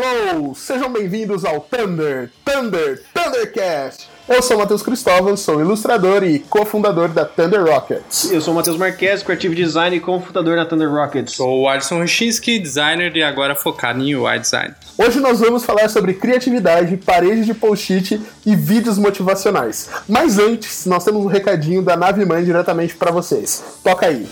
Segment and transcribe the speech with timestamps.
[0.00, 0.54] Hello!
[0.54, 4.08] Sejam bem-vindos ao Thunder, Thunder, Thundercast!
[4.28, 8.30] Eu sou o Matheus Cristóvão, sou ilustrador e cofundador da Thunder Rockets.
[8.30, 11.34] Eu sou o Matheus Marques, Creative Design e cofundador da Thunder Rockets.
[11.34, 14.72] Sou o Alisson Ruchinski, designer e agora focado em UI design.
[14.96, 19.90] Hoje nós vamos falar sobre criatividade, parede de post-it e vídeos motivacionais.
[20.08, 23.80] Mas antes, nós temos um recadinho da Nave Mãe diretamente para vocês.
[23.82, 24.28] Toca aí!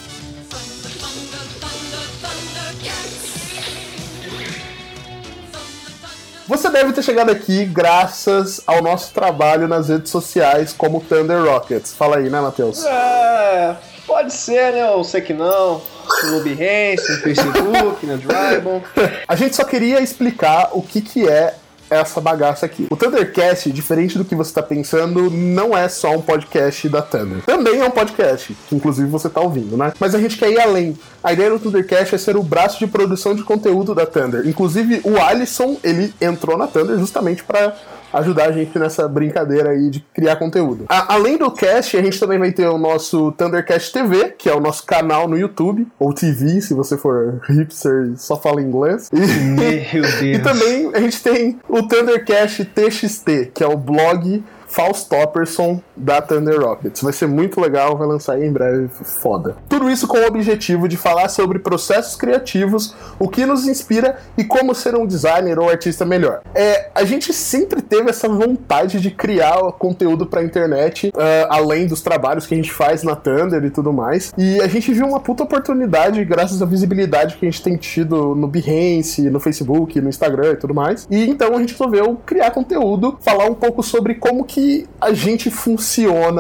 [6.49, 11.93] Você deve ter chegado aqui graças ao nosso trabalho nas redes sociais como Thunder Rockets.
[11.93, 12.85] Fala aí, né, Matheus?
[12.85, 13.75] É,
[14.07, 14.93] pode ser, né?
[14.93, 15.83] Eu sei que não.
[16.31, 18.65] No Behance, no Facebook, no Drive.
[19.27, 21.57] A gente só queria explicar o que, que é
[21.91, 22.87] essa bagaça aqui.
[22.91, 27.43] O Thundercast, diferente do que você está pensando, não é só um podcast da Thunder.
[27.45, 29.93] Também é um podcast, que inclusive você está ouvindo, né?
[29.99, 30.97] Mas a gente quer ir além.
[31.23, 34.47] A ideia do Thundercast é ser o braço de produção de conteúdo da Thunder.
[34.47, 37.75] Inclusive, o Alisson, ele entrou na Thunder justamente para
[38.19, 40.85] ajudar a gente nessa brincadeira aí de criar conteúdo.
[40.89, 44.55] A, além do cast, a gente também vai ter o nosso Thundercast TV, que é
[44.55, 49.09] o nosso canal no YouTube, ou TV, se você for hipster e só fala inglês.
[49.13, 50.23] E, Meu Deus.
[50.23, 56.61] e também a gente tem o Thundercast TXT, que é o blog Faustopperson da Thunder
[56.61, 57.03] Rockets.
[57.03, 59.57] Vai ser muito legal, vai lançar aí em breve, foda.
[59.69, 64.45] Tudo isso com o objetivo de falar sobre processos criativos, o que nos inspira e
[64.45, 66.43] como ser um designer ou artista melhor.
[66.55, 71.13] É, a gente sempre teve essa vontade de criar conteúdo pra internet, uh,
[71.49, 74.33] além dos trabalhos que a gente faz na Thunder e tudo mais.
[74.37, 78.35] E a gente viu uma puta oportunidade, graças à visibilidade que a gente tem tido
[78.35, 81.07] no Behance, no Facebook, no Instagram e tudo mais.
[81.11, 85.51] E então a gente resolveu criar conteúdo, falar um pouco sobre como que a gente
[85.51, 85.86] funciona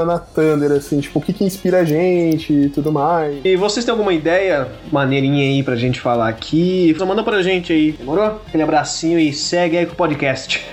[0.04, 3.40] na Thunder, assim, tipo, o que, que inspira a gente e tudo mais.
[3.44, 6.94] E vocês têm alguma ideia maneirinha aí pra gente falar aqui?
[6.98, 8.40] Só manda pra gente aí, demorou?
[8.46, 10.64] Aquele abracinho e segue aí com o podcast.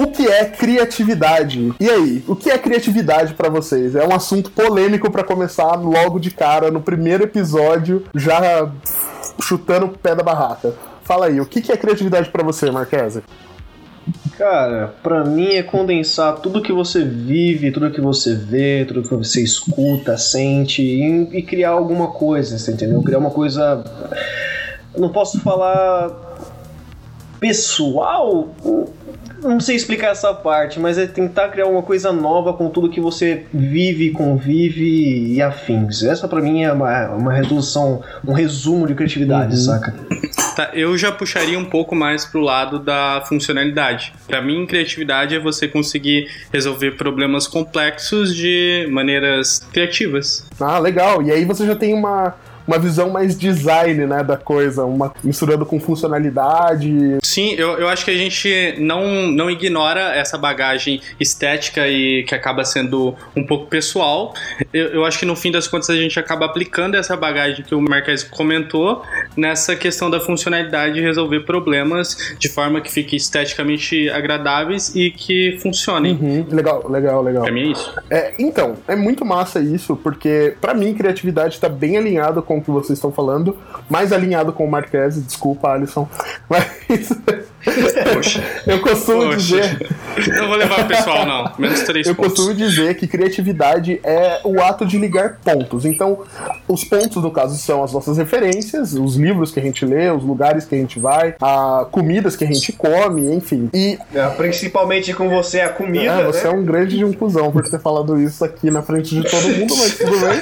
[0.00, 1.74] O que é criatividade?
[1.78, 3.94] E aí, o que é criatividade para vocês?
[3.94, 8.72] É um assunto polêmico para começar logo de cara, no primeiro episódio, já
[9.42, 10.72] chutando o pé da barraca.
[11.10, 13.24] Fala aí, o que é criatividade para você, Marquesa?
[14.38, 19.12] Cara, pra mim é condensar tudo que você vive, tudo que você vê, tudo que
[19.12, 23.02] você escuta, sente e, e criar alguma coisa, você entendeu?
[23.02, 23.82] Criar uma coisa.
[24.96, 26.16] Não posso falar
[27.40, 28.48] pessoal,
[29.42, 33.00] não sei explicar essa parte, mas é tentar criar uma coisa nova com tudo que
[33.00, 36.02] você vive, convive e afins.
[36.02, 39.60] Essa para mim é uma, uma resolução, um resumo de criatividade, uhum.
[39.60, 39.94] saca?
[40.56, 44.12] Tá, eu já puxaria um pouco mais pro lado da funcionalidade.
[44.26, 50.46] Para mim, criatividade é você conseguir resolver problemas complexos de maneiras criativas.
[50.60, 51.22] Ah, legal.
[51.22, 52.34] E aí você já tem uma
[52.70, 57.18] uma visão mais design, né, da coisa, uma misturando com funcionalidade.
[57.20, 62.34] Sim, eu, eu acho que a gente não, não ignora essa bagagem estética e que
[62.34, 64.32] acaba sendo um pouco pessoal.
[64.72, 67.74] Eu, eu acho que no fim das contas a gente acaba aplicando essa bagagem que
[67.74, 69.02] o Marques comentou
[69.36, 75.58] nessa questão da funcionalidade de resolver problemas de forma que fique esteticamente agradáveis e que
[75.60, 76.12] funcionem.
[76.12, 77.42] Uhum, legal, legal, legal.
[77.42, 77.94] Pra mim é isso.
[78.08, 82.64] É, então, é muito massa isso, porque para mim criatividade tá bem alinhado com o
[82.64, 83.56] que vocês estão falando,
[83.88, 86.08] mais alinhado com o Marques, desculpa, Alisson.
[86.48, 87.10] Mas.
[88.14, 88.42] Poxa.
[88.66, 89.36] eu costumo Poxa.
[89.36, 89.88] dizer.
[90.36, 91.52] Não vou levar o pessoal, não.
[91.58, 92.32] Menos três Eu pontos.
[92.34, 95.84] costumo dizer que criatividade é o ato de ligar pontos.
[95.84, 96.20] Então,
[96.66, 100.24] os pontos, no caso, são as nossas referências, os livros que a gente lê, os
[100.24, 103.68] lugares que a gente vai, a comidas que a gente come, enfim.
[103.72, 106.54] E É, principalmente com você a comida, é, você né?
[106.54, 109.48] é um grande de um cuzão por ter falado isso aqui na frente de todo
[109.48, 110.40] mundo, mas tudo bem.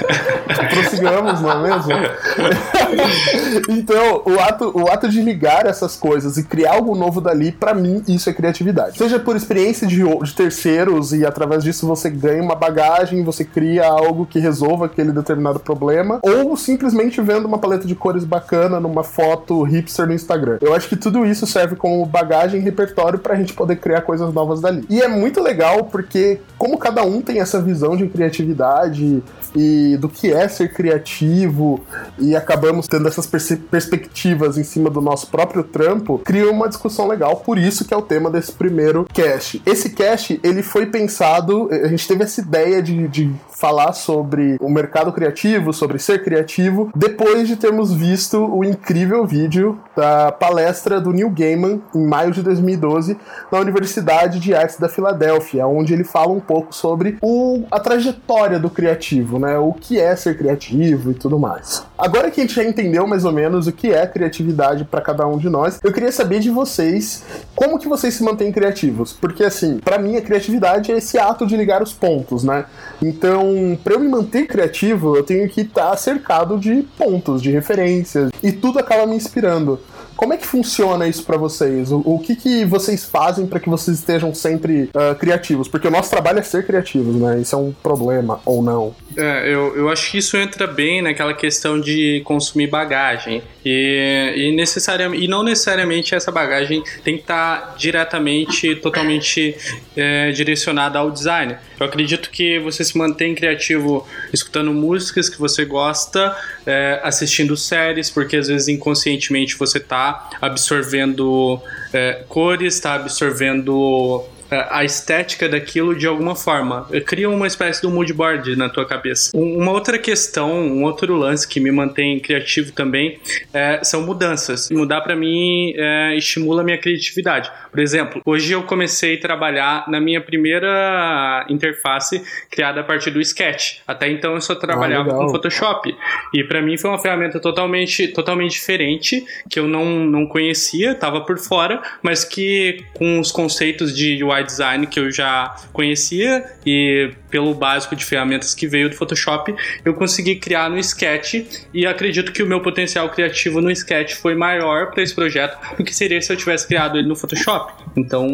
[0.71, 1.93] Prossigamos, não é mesmo?
[3.69, 7.75] então, o ato, o ato de ligar essas coisas e criar algo novo dali, pra
[7.75, 8.99] mim, isso é criatividade.
[8.99, 13.87] Seja por experiência de, de terceiros e através disso você ganha uma bagagem, você cria
[13.87, 19.03] algo que resolva aquele determinado problema, ou simplesmente vendo uma paleta de cores bacana numa
[19.03, 20.59] foto hipster no Instagram.
[20.61, 24.33] Eu acho que tudo isso serve como bagagem e repertório pra gente poder criar coisas
[24.33, 24.85] novas dali.
[24.89, 29.23] E é muito legal porque, como cada um tem essa visão de criatividade
[29.59, 31.81] e do que é ser criativo,
[32.19, 37.09] e acabamos tendo essas perce- perspectivas em cima do nosso próprio trampo, cria uma discussão
[37.09, 37.37] legal.
[37.37, 39.61] Por isso que é o tema desse primeiro cast.
[39.67, 44.71] Esse cast, ele foi pensado, a gente teve essa ideia de, de falar sobre o
[44.71, 51.13] mercado criativo, sobre ser criativo, depois de termos visto o incrível vídeo da palestra do
[51.13, 53.17] Neil Gaiman em maio de 2012
[53.51, 58.61] na Universidade de Artes da Filadélfia, onde ele fala um pouco sobre o, a trajetória
[58.61, 59.48] do criativo, né?
[59.57, 61.85] O que é ser criativo e tudo mais.
[61.97, 65.27] Agora que a gente já entendeu mais ou menos o que é criatividade para cada
[65.27, 67.23] um de nós, eu queria saber de vocês
[67.55, 71.47] como que vocês se mantêm criativos, porque assim, para mim a criatividade é esse ato
[71.47, 72.65] de ligar os pontos, né?
[73.01, 77.43] Então então, para eu me manter criativo, eu tenho que estar tá cercado de pontos,
[77.43, 79.79] de referências, e tudo acaba me inspirando.
[80.17, 81.93] Como é que funciona isso para vocês?
[81.93, 85.69] O, o, que, que vocês fazem para que vocês estejam sempre uh, criativos?
[85.69, 87.39] Porque o nosso trabalho é ser criativos, né?
[87.39, 88.97] Isso é um problema ou não?
[89.21, 93.43] É, eu, eu acho que isso entra bem naquela questão de consumir bagagem.
[93.65, 99.57] E, e, necessariamente, e não necessariamente essa bagagem tem que estar tá diretamente, totalmente
[99.97, 101.57] é, direcionada ao design.
[101.81, 108.09] Eu acredito que você se mantém criativo escutando músicas que você gosta, é, assistindo séries,
[108.09, 111.61] porque às vezes inconscientemente você está absorvendo
[111.93, 116.89] é, cores, está absorvendo a estética daquilo de alguma forma.
[117.07, 119.31] Cria uma espécie de um mood board na tua cabeça.
[119.37, 123.19] Uma outra questão, um outro lance que me mantém criativo também
[123.53, 124.71] é, são mudanças.
[124.71, 127.51] Mudar para mim é, estimula a minha criatividade.
[127.71, 133.21] Por exemplo, hoje eu comecei a trabalhar na minha primeira interface criada a partir do
[133.21, 133.79] Sketch.
[133.87, 135.95] Até então eu só trabalhava ah, com Photoshop.
[136.33, 141.21] E para mim foi uma ferramenta totalmente, totalmente diferente, que eu não, não conhecia, estava
[141.21, 147.13] por fora, mas que com os conceitos de UI design que eu já conhecia e
[147.31, 149.55] pelo básico de ferramentas que veio do Photoshop,
[149.85, 154.35] eu consegui criar no Sketch e acredito que o meu potencial criativo no Sketch foi
[154.35, 157.73] maior para esse projeto do que seria se eu tivesse criado ele no Photoshop.
[157.97, 158.27] Então,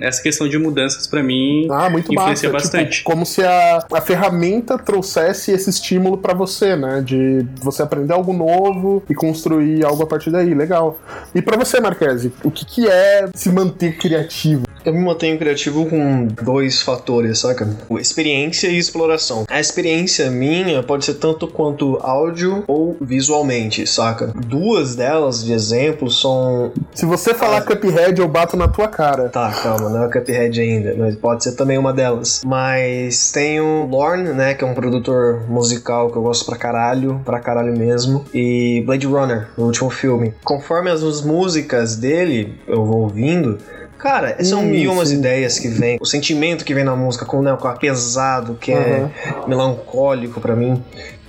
[0.00, 2.66] essa questão de mudanças para mim ah, muito influencia massa.
[2.66, 2.98] bastante.
[2.98, 7.02] Tipo, como se a, a ferramenta trouxesse esse estímulo para você, né?
[7.04, 10.54] De você aprender algo novo e construir algo a partir daí.
[10.54, 10.98] Legal.
[11.34, 14.66] E para você, Marquese, o que, que é se manter criativo?
[14.84, 17.68] Eu me mantenho criativo com dois fatores, saca?
[18.00, 19.44] Experiência e exploração.
[19.48, 24.32] A experiência minha pode ser tanto quanto áudio ou visualmente, saca?
[24.34, 26.72] Duas delas, de exemplo, são.
[26.92, 29.28] Se você falar Cuphead, eu bato na tua cara.
[29.28, 32.42] Tá, calma, não é Cuphead ainda, mas pode ser também uma delas.
[32.44, 37.20] Mas tem o Lorne, né, que é um produtor musical que eu gosto pra caralho,
[37.24, 40.34] pra caralho mesmo, e Blade Runner, o último filme.
[40.42, 43.58] Conforme as músicas dele eu vou ouvindo,
[43.98, 45.98] Cara, são hum, mil umas ideias que vem.
[46.00, 48.78] O sentimento que vem na música, com, né, com a pesado, que uhum.
[48.78, 49.10] é
[49.46, 50.82] melancólico para mim.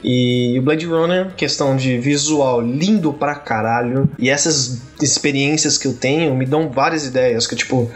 [0.04, 4.10] E o Blade Runner, questão de visual lindo pra caralho.
[4.20, 7.48] E essas experiências que eu tenho me dão várias ideias.
[7.48, 7.90] Que tipo,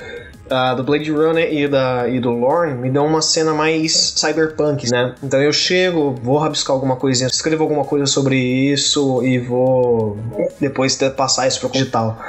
[0.52, 4.90] uh, do Blade Runner e, da, e do Lorne me dão uma cena mais cyberpunk,
[4.92, 5.16] né?
[5.24, 10.18] Então eu chego, vou rabiscar alguma coisinha, escrevo alguma coisa sobre isso e vou
[10.60, 12.20] depois passar isso pro digital.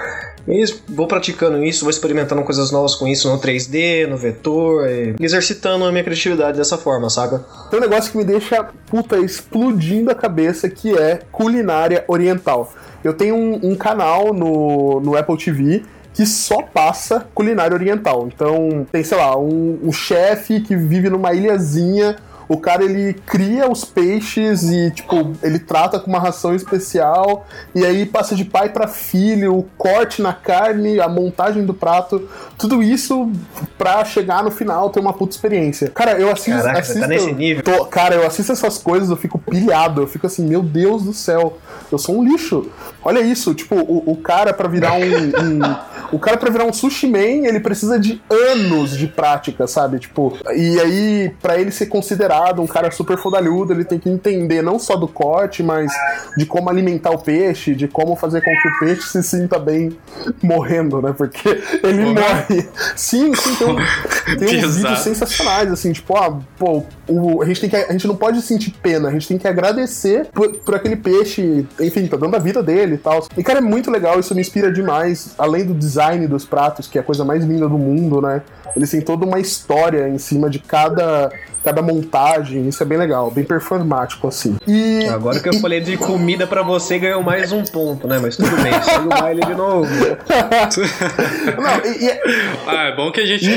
[0.46, 5.14] E vou praticando isso, vou experimentando coisas novas com isso no 3D, no vetor, e
[5.20, 7.44] exercitando a minha criatividade dessa forma, saca?
[7.70, 12.72] Tem um negócio que me deixa, puta, explodindo a cabeça, que é culinária oriental.
[13.04, 15.82] Eu tenho um, um canal no, no Apple TV
[16.14, 18.28] que só passa culinária oriental.
[18.32, 22.16] Então, tem, sei lá, um, um chefe que vive numa ilhazinha
[22.48, 27.84] o cara ele cria os peixes e, tipo, ele trata com uma ração especial e
[27.84, 32.28] aí passa de pai para filho, o corte na carne, a montagem do prato,
[32.58, 33.30] tudo isso
[33.78, 35.90] pra chegar no final ter uma puta experiência.
[35.90, 36.62] Cara, eu assisto.
[36.62, 37.62] Caraca, assisto tá nesse nível.
[37.62, 41.12] Tô, cara, eu assisto essas coisas, eu fico pilhado, eu fico assim, meu Deus do
[41.12, 41.58] céu,
[41.90, 42.70] eu sou um lixo.
[43.04, 45.60] Olha isso, tipo, o, o cara para virar um, um,
[46.12, 49.98] O cara para virar um sushi man, ele precisa de anos de prática, sabe?
[49.98, 54.62] Tipo, e aí, para ele ser considerado um cara super fodalhudo, ele tem que entender
[54.62, 55.92] não só do corte, mas
[56.36, 59.96] de como alimentar o peixe, de como fazer com que o peixe se sinta bem
[60.42, 61.14] morrendo, né?
[61.16, 61.48] Porque
[61.82, 62.14] ele uhum.
[62.14, 62.68] morre.
[62.96, 63.76] Sim, sim, tem, um,
[64.38, 68.06] tem uns vídeos sensacionais, assim, tipo, ah, pô, o, a, gente tem que, a gente
[68.06, 72.16] não pode sentir pena, a gente tem que agradecer por, por aquele peixe, enfim, tá
[72.16, 73.26] dando a vida dele e tal.
[73.36, 76.98] E, cara, é muito legal, isso me inspira demais, além do design dos pratos, que
[76.98, 78.42] é a coisa mais linda do mundo, né?
[78.76, 81.30] Eles têm toda uma história em cima de cada
[81.62, 84.56] cada montagem, isso é bem legal, bem performático, assim.
[84.66, 85.06] E.
[85.08, 88.18] Agora que eu falei de comida para você, ganhou mais um ponto, né?
[88.20, 89.88] Mas tudo bem, segue o baile de novo.
[91.62, 92.20] Não, e, e...
[92.66, 93.48] Ah, é bom que a gente.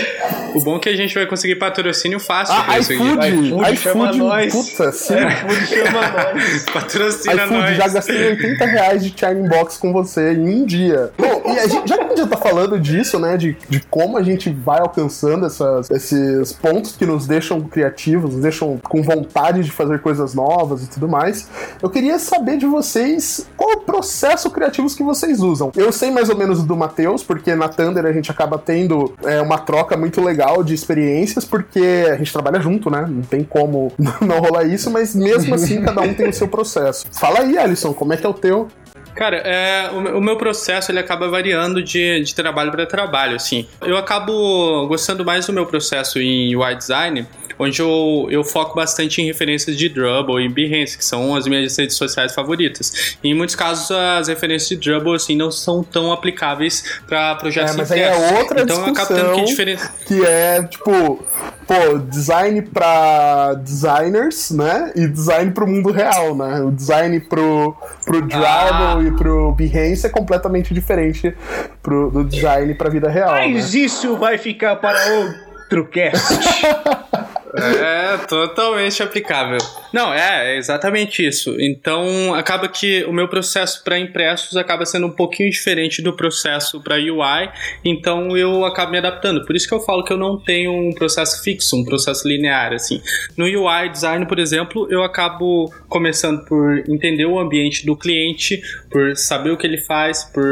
[0.53, 2.55] O bom é que a gente vai conseguir patrocínio fácil.
[2.55, 4.53] Ah, iFood, iFood, iFood chama nós.
[4.53, 5.15] Puta, sim.
[5.27, 6.63] iFood chama nós.
[6.71, 7.77] Patrocina iFood, nós.
[7.77, 11.11] já gastei 80 reais de China Box com você em um dia.
[11.17, 13.79] Bom, e a gente, já que a gente já tá falando disso, né, de, de
[13.89, 18.79] como a gente vai alcançar alcançando essas, esses pontos que nos deixam criativos, nos deixam
[18.83, 21.47] com vontade de fazer coisas novas e tudo mais.
[21.81, 25.71] Eu queria saber de vocês qual o processo criativo que vocês usam.
[25.75, 29.41] Eu sei mais ou menos do Matheus, porque na Thunder a gente acaba tendo é,
[29.41, 33.05] uma troca muito legal de experiências, porque a gente trabalha junto, né?
[33.09, 37.05] Não tem como não rolar isso, mas mesmo assim cada um tem o seu processo.
[37.11, 38.67] Fala aí, Alisson, como é que é o teu?
[39.15, 43.65] Cara, é, o, o, meu processo ele acaba variando de, de trabalho para trabalho, assim.
[43.81, 47.25] Eu acabo gostando mais do meu processo em UI design,
[47.57, 51.77] onde eu, eu foco bastante em referências de Drupal e Behance, que são as minhas
[51.77, 53.17] redes sociais favoritas.
[53.23, 57.75] E em muitos casos, as referências de Drupal assim, não são tão aplicáveis para projetos
[57.75, 59.93] é, mas aí é outra então eu acabo tendo que diferenciar.
[60.05, 61.23] Que é, tipo,
[61.67, 64.91] pô, design para designers, né?
[64.95, 66.61] E design para o mundo real, né?
[66.61, 69.03] O design pro, pro Drupal ah.
[69.03, 71.35] e pro Behance é completamente diferente
[71.81, 73.31] pro, do design para vida real.
[73.31, 73.79] Mas né?
[73.81, 76.35] isso vai ficar para outro cast.
[77.57, 79.57] É, totalmente aplicável.
[79.93, 81.55] Não, é, é exatamente isso.
[81.59, 86.81] Então, acaba que o meu processo para impressos acaba sendo um pouquinho diferente do processo
[86.81, 87.49] para UI,
[87.83, 89.45] então eu acabo me adaptando.
[89.45, 92.73] Por isso que eu falo que eu não tenho um processo fixo, um processo linear,
[92.73, 93.01] assim.
[93.37, 98.61] No UI design, por exemplo, eu acabo começando por entender o ambiente do cliente,
[98.95, 100.45] por saber o que ele faz, por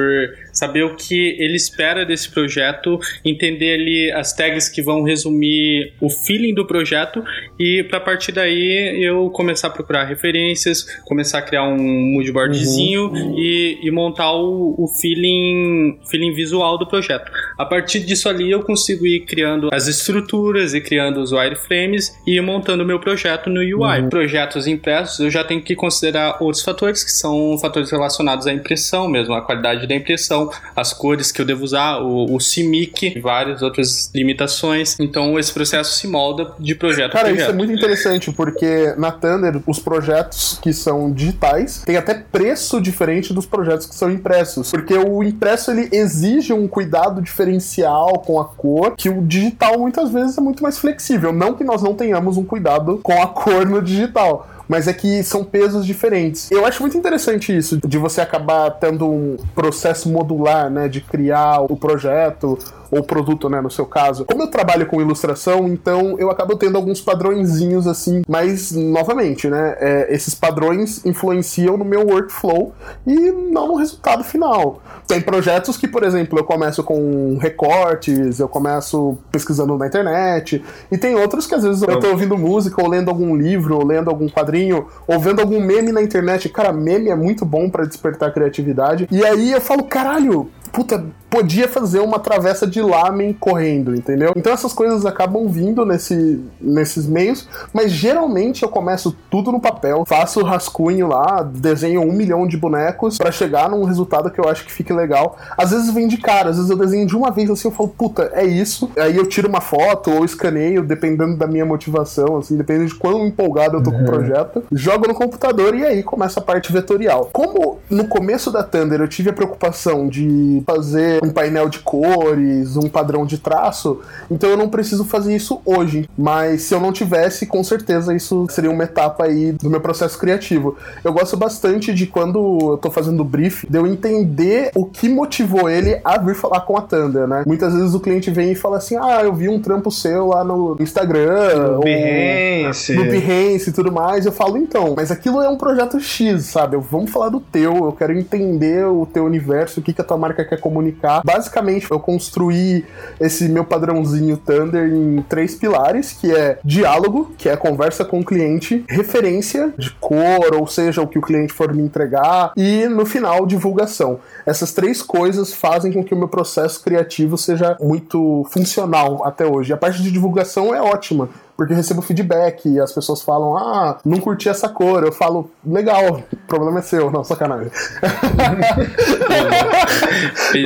[0.52, 6.10] saber o que ele espera desse projeto, entender ali as tags que vão resumir o
[6.10, 7.24] feeling do projeto
[7.58, 11.78] e para partir daí eu começar a procurar referências, começar a criar um
[12.16, 13.40] moodboardzinho uhum.
[13.40, 17.32] e, e, montar o, o, feeling, feeling visual do projeto.
[17.58, 22.36] A partir disso ali eu consigo ir criando as estruturas e criando os wireframes e
[22.36, 24.02] ir montando o meu projeto no UI.
[24.02, 24.10] Uhum.
[24.10, 29.08] Projetos impressos eu já tenho que considerar outros fatores que são fatores relacionados à impressão
[29.08, 33.62] mesmo, a qualidade da impressão, as cores que eu devo usar, o, o CMYK, várias
[33.62, 34.98] outras limitações.
[35.00, 37.42] Então esse processo se molda de projeto Cara, a projeto.
[37.42, 42.82] isso é muito interessante porque na Thunder os projetos que são digitais têm até preço
[42.82, 48.40] diferente dos projetos que são impressos, porque o impresso ele exige um cuidado diferencial com
[48.40, 51.32] a cor que o digital muitas vezes é muito mais flexível.
[51.32, 55.22] Não que nós não tenhamos um cuidado com a cor no digital, mas é que
[55.22, 56.50] são pesos diferentes.
[56.50, 61.62] Eu acho muito interessante isso, de você acabar tendo um processo modular, né, de criar
[61.62, 62.58] o projeto
[62.96, 64.26] ou produto, né, no seu caso.
[64.26, 69.76] Como eu trabalho com ilustração, então eu acabo tendo alguns padrõezinhos assim, mas novamente, né,
[69.80, 72.74] é, esses padrões influenciam no meu workflow
[73.06, 74.82] e não no resultado final.
[75.08, 80.98] Tem projetos que, por exemplo, eu começo com recortes, eu começo pesquisando na internet, e
[80.98, 84.10] tem outros que às vezes eu tô ouvindo música, ou lendo algum livro, ou lendo
[84.10, 86.48] algum quadrinho, ou vendo algum meme na internet.
[86.50, 89.08] Cara, meme é muito bom para despertar criatividade.
[89.12, 94.34] E aí eu falo, caralho, puta, podia fazer uma travessa de lamen correndo, entendeu?
[94.36, 100.04] Então essas coisas acabam vindo nesse, nesses meios, mas geralmente eu começo tudo no papel,
[100.06, 104.64] faço rascunho lá, desenho um milhão de bonecos para chegar num resultado que eu acho
[104.64, 105.36] que fique legal.
[105.58, 107.90] Às vezes vem de cara, às vezes eu desenho de uma vez assim, eu falo,
[107.90, 108.92] puta, é isso.
[108.96, 113.26] Aí eu tiro uma foto ou escaneio, dependendo da minha motivação, assim, dependendo de quão
[113.26, 114.06] empolgado eu tô com o uhum.
[114.06, 117.32] projeto, jogo no computador e aí começa a parte vetorial.
[117.34, 122.76] Como no começo da Thunder eu tive a preocupação de fazer um painel de cores,
[122.76, 126.08] um padrão de traço, então eu não preciso fazer isso hoje.
[126.18, 130.18] Mas se eu não tivesse, com certeza isso seria uma etapa aí do meu processo
[130.20, 130.76] criativo.
[131.04, 135.08] Eu gosto bastante de quando eu tô fazendo o brief, de eu entender o que
[135.08, 137.44] motivou ele a vir falar com a Thunder, né?
[137.48, 140.44] Muitas vezes o cliente vem e fala assim: ah, eu vi um trampo seu lá
[140.44, 144.26] no Instagram, no Behance, no Behance e tudo mais.
[144.26, 146.76] Eu falo, então, mas aquilo é um projeto X, sabe?
[146.78, 150.18] Vamos falar do teu, eu quero entender o teu universo, o que, que a tua
[150.18, 152.86] marca quer comunicar Basicamente, eu construí
[153.20, 158.26] esse meu padrãozinho Thunder em três pilares, que é diálogo, que é conversa com o
[158.26, 163.06] cliente, referência de cor, ou seja, o que o cliente for me entregar, e no
[163.06, 164.20] final, divulgação.
[164.46, 169.74] Essas três coisas fazem com que o meu processo criativo seja muito funcional até hoje.
[169.74, 171.30] A parte de divulgação é ótima,
[171.64, 175.02] porque eu recebo feedback e as pessoas falam, ah, não curti essa cor.
[175.04, 177.72] Eu falo, legal, o problema é seu, não, sacanagem.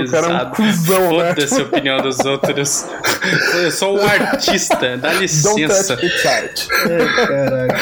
[0.01, 1.35] o cara é um cuzão, né?
[1.35, 2.87] Foda-se a opinião dos outros.
[3.61, 5.95] Eu sou um artista, dá licença.
[5.95, 6.67] Don't touch art.
[6.89, 7.77] É, caraca.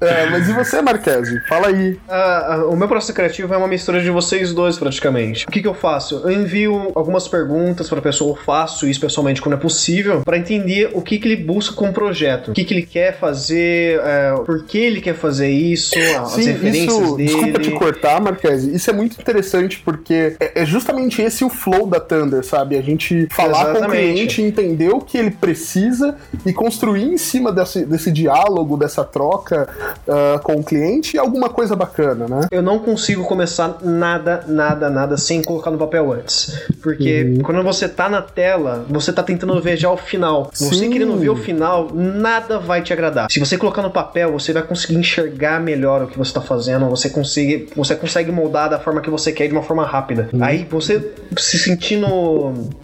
[0.00, 1.40] É, mas e você, Marquese?
[1.48, 1.98] Fala aí.
[2.08, 5.46] Ah, ah, o meu processo criativo é uma mistura de vocês dois, praticamente.
[5.46, 6.20] O que, que eu faço?
[6.24, 10.36] Eu envio algumas perguntas para a pessoa, eu faço isso pessoalmente quando é possível, para
[10.36, 12.50] entender o que, que ele busca com o projeto.
[12.50, 16.52] O que, que ele quer fazer, é, por que ele quer fazer isso, as Sim,
[16.52, 17.28] referências isso, dele.
[17.28, 18.74] desculpa te cortar, Marquese.
[18.74, 22.76] Isso é muito interessante porque é, é justamente esse o flow da Thunder, sabe?
[22.76, 24.12] A gente falar com o Exatamente.
[24.14, 29.68] cliente, entender o que ele precisa e construir em cima desse, desse diálogo, dessa troca
[30.08, 32.46] ah, com o cliente alguma coisa bacana, né?
[32.50, 36.58] Eu não consigo começar nada, nada, nada sem colocar no papel antes.
[36.82, 37.42] Porque Uhum.
[37.42, 40.50] quando você tá na tela, você tá tentando ver já o final.
[40.52, 40.90] Você Sim.
[40.90, 43.30] querendo ver o final, nada vai te agradar.
[43.30, 46.88] Se você colocar no papel, você vai conseguir enxergar melhor o que você tá fazendo,
[46.88, 50.28] você consegue, você consegue moldar da forma que você quer de uma forma rápida.
[50.32, 50.42] Uhum.
[50.42, 52.08] Aí você se sentindo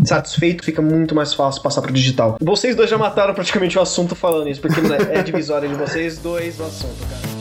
[0.05, 2.37] satisfeito, fica muito mais fácil passar pro digital.
[2.41, 6.19] Vocês dois já mataram praticamente o assunto falando isso, porque né, é divisória de vocês
[6.19, 7.32] dois o assunto, cara.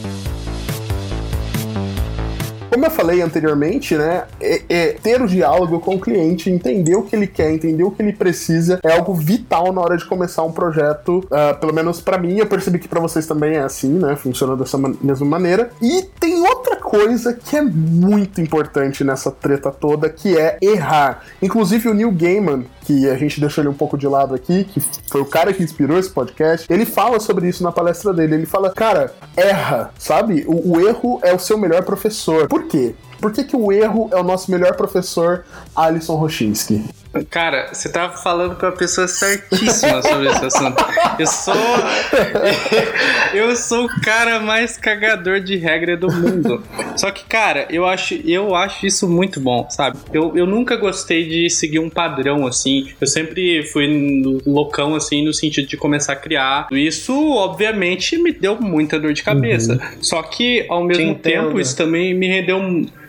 [2.82, 7.04] Como eu falei anteriormente, né, é- é ter o diálogo com o cliente, entender o
[7.04, 10.42] que ele quer, entender o que ele precisa, é algo vital na hora de começar
[10.42, 11.24] um projeto.
[11.30, 14.16] ah, pelo menos pra mim, eu percebi que pra vocês também é assim, né?
[14.16, 15.70] Funciona dessa man- mesma maneira.
[15.80, 21.22] E tem outra coisa que é muito importante nessa treta toda, que é errar.
[21.42, 24.82] Inclusive o Neil Gaiman, que a gente deixou ele um pouco de lado aqui, que
[25.08, 28.36] foi o cara que inspirou esse podcast, ele fala sobre isso na palestra dele.
[28.36, 30.44] Ele fala, cara, erra, sabe?
[30.48, 32.48] O, o erro é o seu melhor professor.
[32.48, 32.94] Por quê?
[33.20, 35.46] Por que, que o erro é o nosso melhor professor,
[35.76, 36.84] Alisson Rochinski?
[37.30, 40.84] Cara, você tá falando com a pessoa certíssima sobre esse assunto.
[41.20, 41.54] Eu sou.
[43.34, 46.64] Eu sou o cara mais cagador de regra do mundo.
[46.98, 49.98] Só que, cara, eu acho, eu acho isso muito bom, sabe?
[50.14, 52.90] Eu, eu nunca gostei de seguir um padrão assim.
[53.00, 56.68] Eu sempre fui no- loucão assim, no sentido de começar a criar.
[56.72, 59.80] Isso, obviamente, me deu muita dor de cabeça.
[60.02, 62.60] Só que, ao mesmo tempo, isso também me rendeu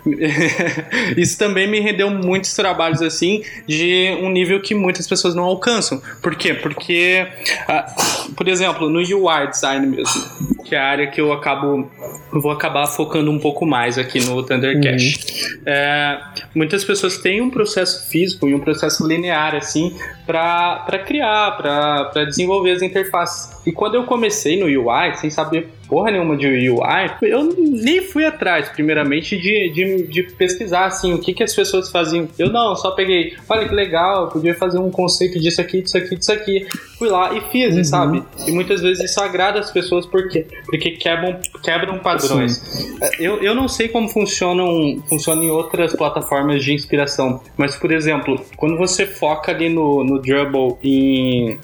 [1.16, 6.02] isso também me rendeu muitos trabalhos assim de um nível que muitas pessoas não alcançam.
[6.20, 6.54] Por quê?
[6.54, 7.26] Porque,
[7.68, 7.86] ah,
[8.36, 10.22] por exemplo, no UI design mesmo,
[10.64, 11.90] que é a área que eu acabo
[12.40, 15.58] vou acabar focando um pouco mais aqui no Thundercash.
[15.66, 16.18] É,
[16.54, 19.94] muitas pessoas têm um processo físico e um processo linear assim
[20.26, 23.50] para criar, para desenvolver as interfaces.
[23.66, 28.24] E quando eu comecei no UI, sem saber porra nenhuma de UI, eu nem fui
[28.24, 32.26] atrás, primeiramente, de, de, de pesquisar assim, o que, que as pessoas faziam.
[32.38, 35.98] Eu não, só peguei, olha que legal, eu podia fazer um conceito disso aqui, disso
[35.98, 36.66] aqui, disso aqui.
[36.98, 38.22] Fui lá e fiz, sabe?
[38.46, 42.88] E muitas vezes isso agrada as pessoas porque, porque quebram, quebram padrões.
[43.18, 48.42] Eu, eu não sei como funcionam, funciona em outras plataformas de inspiração, mas, por exemplo,
[48.56, 51.58] quando você foca ali no, no Drupal em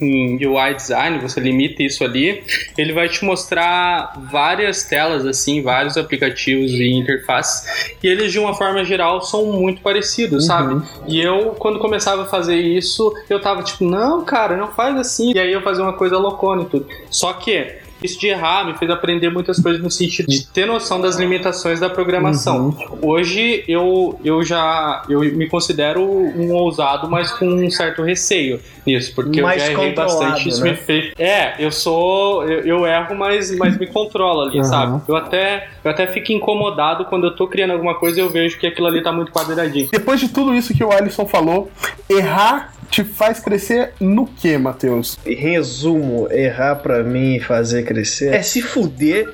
[0.00, 2.42] em UI design, você limita isso ali,
[2.76, 8.54] ele vai te mostrar várias telas assim, vários aplicativos e interfaces, e eles de uma
[8.54, 10.80] forma geral são muito parecidos, sabe?
[11.06, 15.32] E eu quando começava a fazer isso, eu tava tipo, não, cara, não faz assim.
[15.34, 16.86] E aí eu fazia uma coisa loucona e tudo.
[17.10, 21.00] Só que isso de errar me fez aprender muitas coisas no sentido de ter noção
[21.00, 22.76] das limitações da programação.
[23.02, 29.14] Hoje eu, eu já eu me considero um ousado, mas com um certo receio nisso,
[29.14, 30.48] porque Mais eu já errei bastante.
[30.48, 30.70] Isso né?
[30.70, 31.12] me fez.
[31.18, 32.44] É, eu sou.
[32.44, 34.64] Eu, eu erro, mas, mas me controla ali, Aham.
[34.64, 35.02] sabe?
[35.08, 38.58] Eu até, eu até fico incomodado quando eu tô criando alguma coisa e eu vejo
[38.58, 39.88] que aquilo ali tá muito quadradinho.
[39.90, 41.70] Depois de tudo isso que o Alisson falou,
[42.08, 45.16] errar te faz crescer no que, Matheus?
[45.24, 49.28] Resumo, errar pra mim e fazer crescer é se fuder,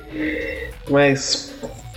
[0.89, 1.53] mas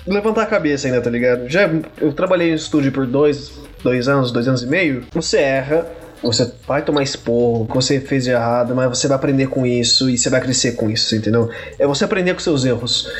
[0.06, 1.48] levantar a cabeça ainda, tá ligado?
[1.48, 1.70] Já
[2.00, 5.04] eu trabalhei no estúdio por dois, dois anos, dois anos e meio.
[5.12, 5.86] Você erra,
[6.22, 10.08] você vai tomar esporro, que você fez de errado, mas você vai aprender com isso
[10.08, 11.50] e você vai crescer com isso, entendeu?
[11.78, 13.10] É você aprender com seus erros.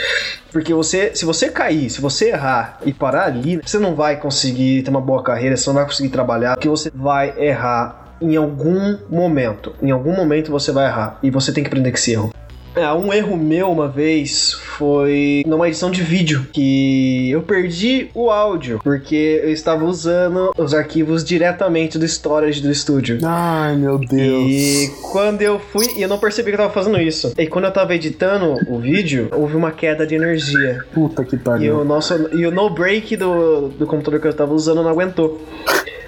[0.51, 4.83] Porque você, se você cair, se você errar e parar ali, você não vai conseguir
[4.83, 8.97] ter uma boa carreira, você não vai conseguir trabalhar, porque você vai errar em algum
[9.09, 9.73] momento.
[9.83, 12.31] Em algum momento você vai errar e você tem que aprender com esse erro.
[12.77, 18.31] É, um erro meu uma vez foi numa edição de vídeo que eu perdi o
[18.31, 23.19] áudio porque eu estava usando os arquivos diretamente do storage do estúdio.
[23.25, 24.49] Ai, meu Deus.
[24.53, 27.33] E quando eu fui, e eu não percebi que eu tava fazendo isso.
[27.37, 30.85] E quando eu tava editando o vídeo, houve uma queda de energia.
[30.95, 31.81] Puta que E pariu.
[31.81, 35.45] o nosso e o no break do, do computador que eu tava usando não aguentou.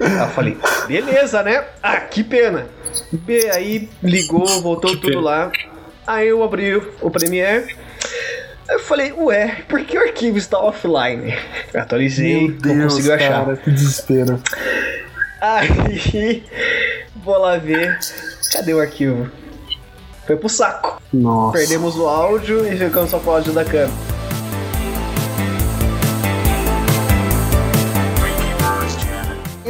[0.03, 1.63] Aí eu falei, beleza, né?
[1.81, 2.65] Ah, que pena.
[3.27, 5.21] E aí ligou, voltou Que tudo pena.
[5.21, 5.51] lá.
[6.05, 7.75] Aí eu abri o Premiere.
[8.67, 11.33] Aí eu falei, ué, por que o arquivo está offline?
[11.73, 13.43] Eu atualizei, Meu não consegui achar.
[13.45, 14.41] cara, que desespero.
[15.41, 16.43] Aí
[17.15, 17.97] vou lá ver.
[18.51, 19.29] Cadê o arquivo?
[20.25, 21.01] Foi pro saco.
[21.11, 21.57] Nossa.
[21.57, 23.91] Perdemos o áudio e ficamos só com o áudio da câmera.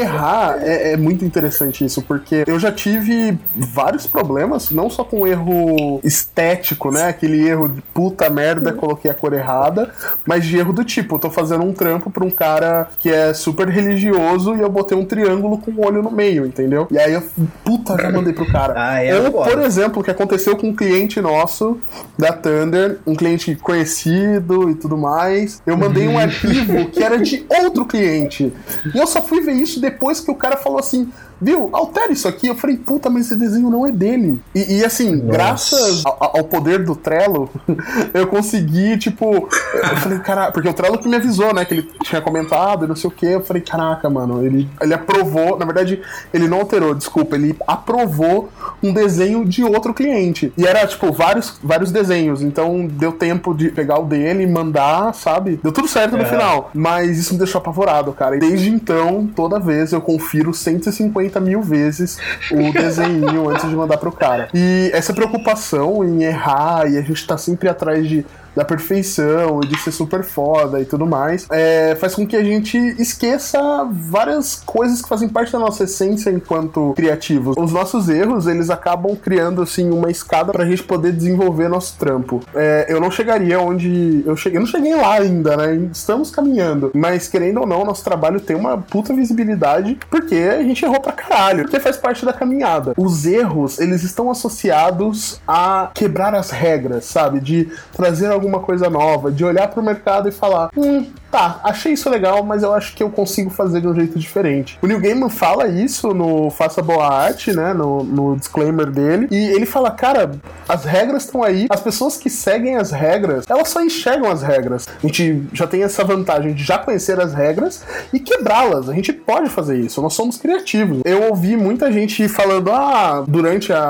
[0.04, 5.26] Errar é, é, muito interessante isso, porque eu já tive vários problemas, não só com
[5.28, 7.08] erro estético, né?
[7.08, 9.92] Aquele erro de puta merda, coloquei a cor errada,
[10.26, 13.34] mas de erro do tipo, eu tô fazendo um trampo pra um cara que é
[13.34, 16.88] super religioso e eu botei um triângulo com um olho no meio, entendeu?
[16.92, 17.24] E aí eu,
[17.64, 18.74] puta, já mandei pro cara.
[18.76, 21.80] Ah, é Ou, por exemplo, o que aconteceu com um cliente nosso
[22.18, 25.62] da Thunder, um cliente conhecido e tudo mais.
[25.66, 28.52] Eu mandei um arquivo que era de outro cliente.
[28.94, 29.93] E eu só fui ver isso depois
[30.24, 32.48] que o cara falou assim: viu, altera isso aqui.
[32.48, 34.40] Eu falei, puta, mas esse desenho não é dele.
[34.54, 35.32] E, e, assim, Nossa.
[35.32, 37.50] graças ao, ao poder do Trello,
[38.14, 39.26] eu consegui, tipo.
[39.74, 42.88] Eu falei, caraca, porque o Trello que me avisou, né, que ele tinha comentado e
[42.88, 43.26] não sei o que.
[43.26, 45.58] Eu falei, caraca, mano, ele, ele aprovou.
[45.58, 46.02] Na verdade,
[46.34, 48.50] ele não alterou, desculpa, ele aprovou
[48.82, 50.52] um desenho de outro cliente.
[50.58, 52.42] E era, tipo, vários, vários desenhos.
[52.42, 55.60] Então deu tempo de pegar o dele e mandar, sabe?
[55.62, 56.26] Deu tudo certo no É.
[56.26, 56.70] final.
[56.74, 58.36] Mas isso me deixou apavorado, cara.
[58.36, 62.18] E desde então, toda vez eu confiro 150 mil vezes
[62.52, 64.50] o desenho antes de mandar pro cara.
[64.54, 69.68] E essa preocupação em errar e a gente tá sempre atrás de da perfeição e
[69.68, 73.60] de ser super foda e tudo mais, é, faz com que a gente esqueça
[73.92, 77.56] várias coisas que fazem parte da nossa essência enquanto criativos.
[77.58, 82.42] Os nossos erros, eles acabam criando, assim, uma escada pra gente poder desenvolver nosso trampo.
[82.56, 85.90] É, eu não chegaria onde eu cheguei, eu não cheguei lá ainda, né?
[85.92, 90.84] Estamos caminhando, mas querendo ou não, nosso trabalho tem uma puta visibilidade porque a gente
[90.84, 92.94] errou pra caralho, porque faz parte da caminhada.
[92.98, 97.40] Os erros, eles estão associados a quebrar as regras, sabe?
[97.40, 102.08] De trazer alguma coisa nova, de olhar pro mercado e falar: hum, tá, achei isso
[102.12, 104.78] legal, mas eu acho que eu consigo fazer de um jeito diferente.
[104.84, 107.74] O Neil Gaiman fala isso no Faça Boa Arte, né?
[107.74, 110.32] No, no disclaimer dele, e ele fala: cara,
[110.70, 114.88] as regras estão aí, as pessoas que seguem as regras, elas só enxergam as regras.
[114.88, 118.88] A gente já tem essa vantagem de já conhecer as regras e quebrá-las.
[118.88, 121.02] A gente pode fazer isso, nós somos criativos.
[121.04, 123.84] Eu ouvi muita gente falando, ah, durante a,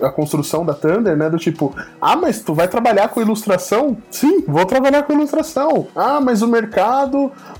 [0.00, 1.28] a, a construção da Thunder, né?
[1.28, 3.96] Do tipo, ah, mas tu vai trabalhar com ilustração?
[4.08, 5.88] Sim, vou trabalhar com ilustração.
[5.96, 6.75] Ah, mas o mercado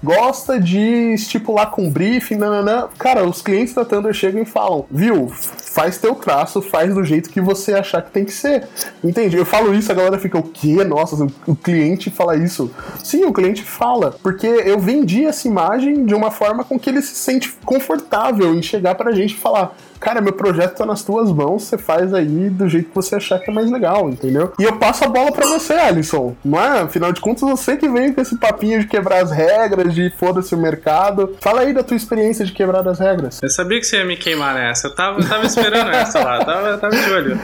[0.02, 2.88] gosta de estipular com briefing, nananã.
[2.98, 7.31] Cara, os clientes da Thunder chegam e falam, viu, faz teu traço, faz do jeito
[7.31, 8.66] que você achar que tem que ser.
[9.02, 9.37] Entende?
[9.37, 10.83] Eu falo isso, a galera fica, o quê?
[10.85, 12.70] Nossa, o cliente fala isso.
[13.02, 17.02] Sim, o cliente fala, porque eu vendi essa imagem de uma forma com que ele
[17.02, 21.30] se sente confortável em chegar pra gente e falar, cara, meu projeto tá nas tuas
[21.32, 24.52] mãos, você faz aí do jeito que você achar que é mais legal, entendeu?
[24.59, 26.37] E eu passo a bola pra você, Alisson.
[26.44, 26.80] Não é?
[26.80, 30.54] Afinal de contas, você que veio com esse papinho de quebrar as regras, de foda-se
[30.54, 31.37] o mercado.
[31.40, 33.40] Fala aí da tua experiência de quebrar as regras.
[33.42, 34.88] Eu sabia que você ia me queimar nessa.
[34.88, 36.44] Eu tava, tava esperando essa lá.
[36.44, 37.40] Tava, tava de olho.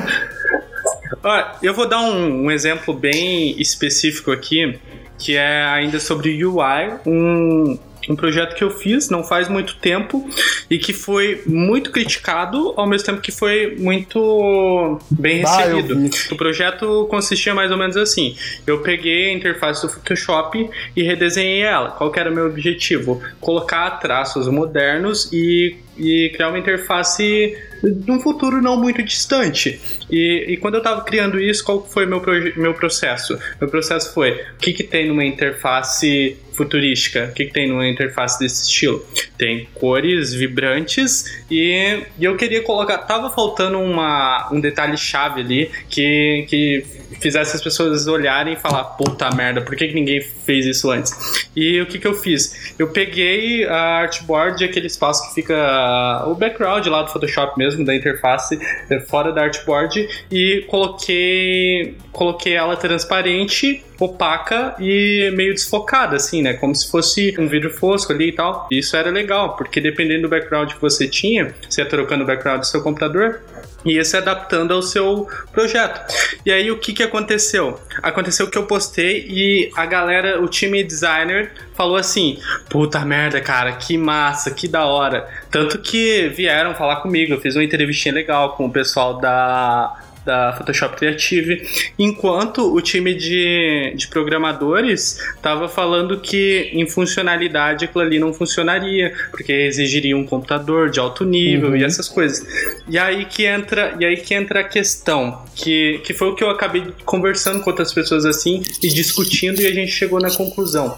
[1.23, 4.79] Ó, eu vou dar um, um exemplo bem específico aqui,
[5.19, 6.95] que é ainda sobre UI.
[7.07, 10.29] Um, um projeto que eu fiz não faz muito tempo
[10.71, 16.11] e que foi muito criticado, ao mesmo tempo que foi muito bem Ah, recebido.
[16.33, 18.37] o projeto consistia mais ou menos assim:
[18.67, 21.91] eu peguei a interface do Photoshop e redesenhei ela.
[21.93, 23.23] Qual que era o meu objetivo?
[23.41, 29.81] Colocar traços modernos e, e criar uma interface de um futuro não muito distante.
[30.11, 32.23] E, e quando eu estava criando isso, qual foi meu,
[32.57, 33.39] meu processo?
[33.61, 37.29] Meu processo foi: o que, que tem numa interface futurística?
[37.31, 39.05] O que, que tem numa interface desse estilo?
[39.37, 42.99] Tem cores vibrantes e, e eu queria colocar.
[42.99, 46.85] Tava faltando uma, um detalhe chave ali que, que
[47.23, 51.13] fizesse as pessoas olharem e falar: puta merda, por que, que ninguém fez isso antes?
[51.55, 52.75] E o que, que eu fiz?
[52.79, 57.95] Eu peguei a artboard, aquele espaço que fica o background lá do Photoshop mesmo, da
[57.95, 58.59] interface,
[58.91, 66.55] eh, fora da artboard, e coloquei, coloquei ela transparente, opaca e meio desfocada, assim, né?
[66.55, 68.67] Como se fosse um vidro fosco ali e tal.
[68.71, 72.61] Isso era legal, porque dependendo do background que você tinha, você ia trocando o background
[72.61, 73.41] do seu computador,
[73.85, 76.01] ia se adaptando ao seu projeto.
[76.45, 77.81] E aí o que, que aconteceu?
[78.03, 83.73] Aconteceu que eu postei e a galera, o time designer, falou assim: puta merda, cara,
[83.73, 85.29] que massa, que da hora.
[85.51, 89.95] Tanto que vieram falar comigo, eu fiz uma entrevistinha legal com o pessoal da.
[90.25, 91.63] Da Photoshop Creative,
[91.99, 99.13] enquanto o time de, de programadores estava falando que em funcionalidade aquilo ali não funcionaria,
[99.31, 101.77] porque exigiria um computador de alto nível Uhum.
[101.77, 102.45] e essas coisas.
[102.89, 106.43] E aí que entra, e aí que entra a questão, que, que foi o que
[106.43, 110.97] eu acabei conversando com outras pessoas assim e discutindo e a gente chegou na conclusão.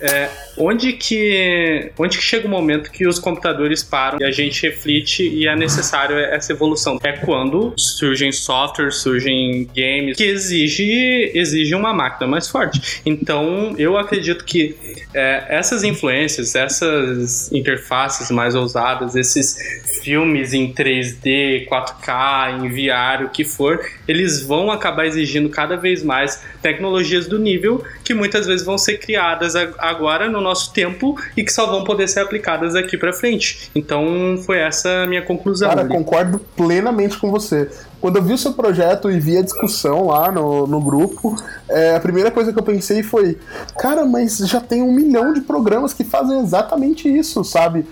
[0.00, 4.62] É, onde que onde que chega o momento que os computadores param e a gente
[4.62, 6.98] reflete e é necessário essa evolução?
[7.02, 13.00] É quando surgem softwares software, surgem games que exige, exige uma máquina mais forte.
[13.04, 14.76] Então, eu acredito que
[15.14, 19.56] é, essas influências, essas interfaces mais ousadas, esses
[20.02, 26.02] filmes em 3D, 4K, em VR, o que for, eles vão acabar exigindo cada vez
[26.02, 31.42] mais tecnologias do nível que muitas vezes vão ser criadas agora no nosso tempo e
[31.42, 33.70] que só vão poder ser aplicadas aqui para frente.
[33.74, 35.68] Então foi essa a minha conclusão.
[35.68, 35.90] Cara, ali.
[35.90, 37.68] concordo plenamente com você.
[38.06, 41.36] Quando eu vi o seu projeto e vi a discussão lá no, no grupo,
[41.68, 43.36] é, a primeira coisa que eu pensei foi:
[43.76, 47.84] cara, mas já tem um milhão de programas que fazem exatamente isso, sabe?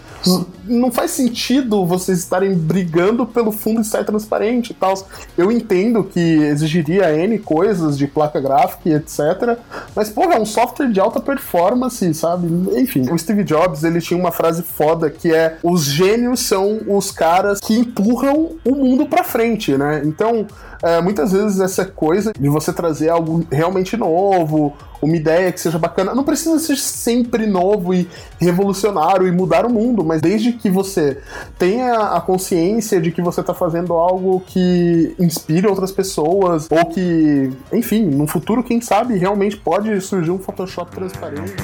[0.67, 4.95] Não faz sentido vocês estarem brigando pelo fundo estar transparente e tal.
[5.37, 9.59] Eu entendo que exigiria N coisas de placa gráfica e etc.
[9.95, 12.49] Mas, porra, é um software de alta performance, sabe?
[12.79, 17.11] Enfim, o Steve Jobs ele tinha uma frase foda que é: os gênios são os
[17.11, 20.03] caras que empurram o mundo pra frente, né?
[20.05, 20.47] Então,
[20.83, 24.75] é, muitas vezes essa coisa de você trazer algo realmente novo,
[25.05, 29.71] uma ideia que seja bacana, não precisa ser sempre novo e revolucionário e mudar o
[29.71, 31.19] mundo, mas desde que você
[31.59, 37.53] tenha a consciência de que você está fazendo algo que inspire outras pessoas, ou que,
[37.73, 41.55] enfim, no futuro, quem sabe, realmente pode surgir um Photoshop transparente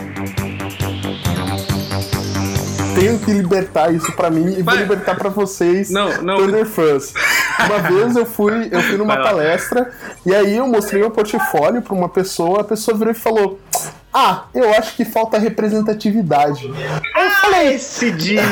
[3.00, 6.38] tenho que libertar isso para mim e vou libertar para vocês, não, não.
[6.38, 7.14] Thunder Fans.
[7.66, 9.90] Uma vez eu fui, eu fui numa palestra
[10.24, 13.58] e aí eu mostrei meu portfólio para uma pessoa, a pessoa virou e falou:
[14.12, 16.66] ah, eu acho que falta representatividade.
[16.66, 18.42] Eu falei, esse dia!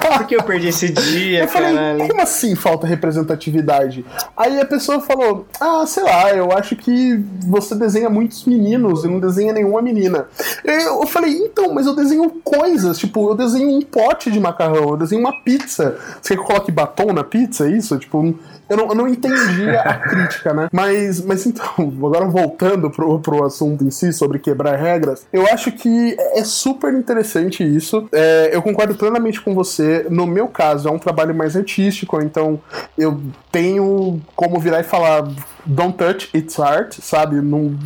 [0.00, 2.08] Por que eu perdi esse dia, eu falei, caralho?
[2.08, 4.04] Como assim falta representatividade?
[4.36, 9.08] Aí a pessoa falou: Ah, sei lá, eu acho que você desenha muitos meninos e
[9.08, 10.26] não desenha nenhuma menina.
[10.64, 14.96] Eu falei, então, mas eu desenho coisas, tipo, eu desenho um pote de macarrão, eu
[14.96, 15.96] desenho uma pizza.
[16.20, 17.68] Você quer que coloque batom na pizza?
[17.68, 17.96] É isso?
[17.98, 18.34] Tipo,
[18.68, 20.68] eu não, eu não entendia a crítica, né?
[20.72, 25.72] Mas, mas então, agora voltando pro, pro assunto em si, sobre quebrar regras, eu acho
[25.72, 28.08] que é super interessante isso.
[28.12, 30.06] É, eu concordo plenamente com você.
[30.10, 32.60] No meu caso, é um trabalho mais artístico, então
[32.96, 33.20] eu
[33.52, 35.28] tenho como virar e falar
[35.66, 37.40] don't touch, it's art, sabe?
[37.40, 37.76] Não,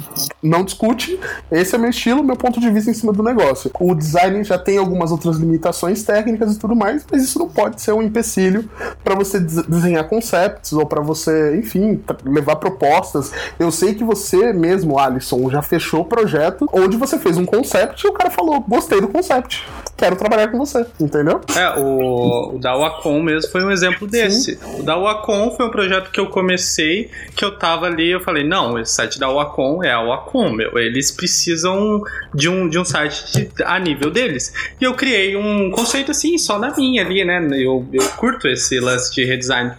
[0.42, 1.18] não discute.
[1.50, 3.70] Esse é meu estilo, meu ponto de vista em cima do negócio.
[3.80, 7.80] O design já tem algumas outras limitações técnicas e tudo mais, mas isso não pode
[7.80, 8.68] ser um empecilho
[9.02, 13.32] para você desenhar concepts ou para você, enfim, levar propostas.
[13.58, 18.04] Eu sei que você mesmo, Alisson, já fechou o projeto onde você fez um concept
[18.04, 21.40] e o cara falou: gostei do concept, quero trabalhar com você, entendeu?
[21.56, 24.56] É, o, o da Wacom mesmo foi um exemplo desse.
[24.56, 24.80] Sim.
[24.80, 28.20] O da Wacom foi um projeto que eu comecei, que eu tava tava ali, eu
[28.20, 30.78] falei, não, esse site da Wacom é a Wacom, meu.
[30.78, 32.02] Eles precisam
[32.34, 34.54] de um, de um site de, a nível deles.
[34.80, 37.46] E eu criei um conceito assim, só na minha ali, né?
[37.52, 39.72] Eu, eu curto esse lance de redesign.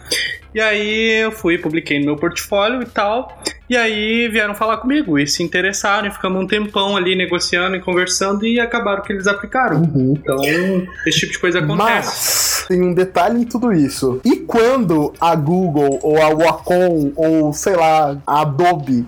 [0.54, 3.42] E aí eu fui, publiquei no meu portfólio e tal.
[3.70, 7.80] E aí vieram falar comigo e se interessaram e ficamos um tempão ali negociando e
[7.80, 9.82] conversando e acabaram que eles aplicaram.
[9.82, 10.14] Uhum.
[10.18, 10.42] Então,
[11.06, 11.84] esse tipo de coisa acontece.
[11.84, 14.20] Mas tem um detalhe em tudo isso.
[14.24, 19.06] E quando a Google ou a Wacom ou sei lá, a Adobe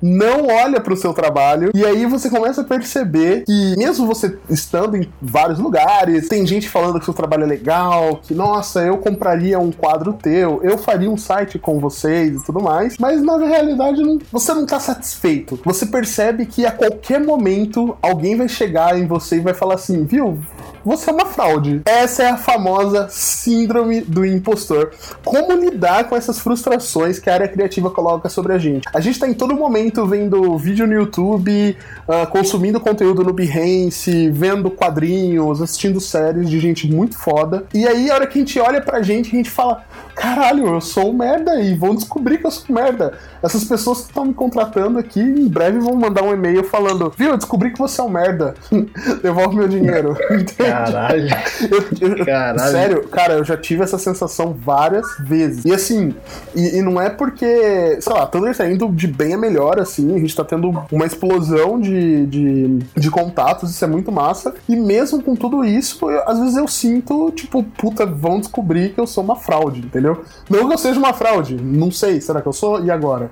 [0.00, 4.36] não olha para o seu trabalho e aí você começa a perceber que mesmo você
[4.50, 8.98] estando em vários lugares, tem gente falando que seu trabalho é legal, que nossa, eu
[8.98, 13.36] compraria um quadro teu, eu faria um site com vocês e tudo mais, mas na
[13.36, 15.58] realidade não, você não tá satisfeito.
[15.64, 20.04] Você percebe que a qualquer momento alguém vai chegar em você e vai falar assim,
[20.04, 20.38] viu?
[20.84, 21.82] Você é uma fraude.
[21.84, 24.90] Essa é a famosa síndrome do impostor.
[25.24, 28.88] Como lidar com essas frustrações que a área criativa coloca sobre a gente?
[28.92, 31.76] A gente tá em todo momento vendo vídeo no YouTube,
[32.08, 37.64] uh, consumindo conteúdo no Behance, vendo quadrinhos, assistindo séries de gente muito foda.
[37.72, 39.84] E aí, a hora que a gente olha pra gente, a gente fala:
[40.16, 43.12] caralho, eu sou um merda e vão descobrir que eu sou um merda.
[43.40, 47.30] Essas pessoas que estão me contratando aqui em breve vão mandar um e-mail falando: viu,
[47.30, 48.54] eu descobri que você é um merda.
[49.22, 50.16] Devolve meu dinheiro.
[50.72, 51.28] Caralho.
[52.00, 52.72] Eu, eu, Caralho.
[52.72, 55.64] Sério, cara, eu já tive essa sensação várias vezes.
[55.64, 56.14] E assim,
[56.54, 60.14] e, e não é porque, sei lá, Thunder tá indo de bem a melhor, assim,
[60.14, 64.54] a gente tá tendo uma explosão de, de, de contatos, isso é muito massa.
[64.68, 69.00] E mesmo com tudo isso, eu, às vezes eu sinto, tipo, puta, vão descobrir que
[69.00, 70.24] eu sou uma fraude, entendeu?
[70.50, 72.84] Não que eu seja uma fraude, não sei, será que eu sou?
[72.84, 73.30] E agora?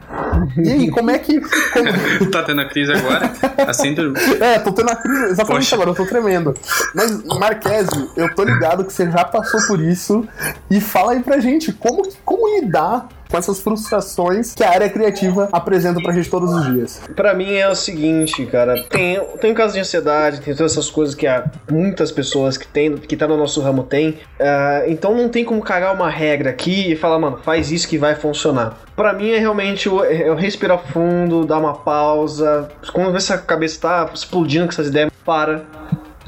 [0.57, 1.40] E aí, como é que.
[1.40, 2.31] Como...
[2.31, 3.33] tá tendo a crise agora?
[3.66, 4.16] Assim, do...
[4.40, 5.74] É, tô tendo a crise exatamente Poxa.
[5.74, 6.55] agora, eu tô tremendo.
[6.94, 10.27] Mas Marquese, eu tô ligado que você já passou por isso.
[10.71, 15.49] E fala aí pra gente como, como lidar com essas frustrações que a área criativa
[15.53, 17.01] apresenta pra gente todos os dias.
[17.14, 21.14] Pra mim é o seguinte, cara, tem, tem casos de ansiedade, tem todas essas coisas
[21.14, 24.11] que há muitas pessoas que tem, que tá no nosso ramo tem.
[24.11, 27.97] Uh, então não tem como cagar uma regra aqui e falar, mano, faz isso que
[27.97, 28.77] vai funcionar.
[28.97, 32.69] Pra mim é realmente eu, eu respirar fundo, dar uma pausa.
[32.93, 35.64] Quando essa cabeça tá explodindo com essas ideias, para,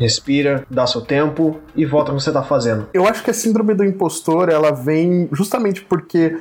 [0.03, 2.89] respira, dá seu tempo e volta no que você tá fazendo.
[2.93, 6.37] Eu acho que a síndrome do impostor, ela vem justamente porque